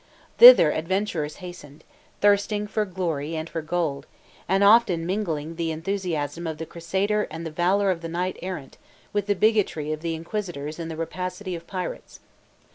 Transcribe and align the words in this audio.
Thither 0.39 0.71
adventurers 0.73 1.35
hastened, 1.45 1.83
thirsting 2.21 2.65
for 2.65 2.85
glory 2.85 3.35
and 3.35 3.47
for 3.47 3.61
gold, 3.61 4.07
and 4.49 4.63
often 4.63 5.05
mingling 5.05 5.57
the 5.57 5.69
enthusiasm 5.69 6.47
of 6.47 6.57
the 6.57 6.65
crusader 6.65 7.27
and 7.29 7.45
the 7.45 7.51
valor 7.51 7.91
of 7.91 8.01
the 8.01 8.09
knight 8.09 8.39
errant 8.41 8.79
with 9.13 9.27
the 9.27 9.35
bigotry 9.35 9.93
of 9.93 10.03
inquisitors 10.03 10.79
and 10.79 10.89
the 10.89 10.97
rapacity 10.97 11.53
of 11.55 11.67
pirates. 11.67 12.19